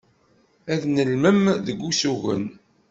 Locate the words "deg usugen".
1.67-2.45